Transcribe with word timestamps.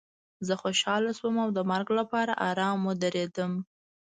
زه 0.47 0.53
خوشحاله 0.61 1.11
شوم 1.17 1.35
او 1.43 1.49
د 1.57 1.59
مرګ 1.71 1.87
لپاره 1.99 2.33
ارام 2.49 2.79
ودرېدم 2.85 3.51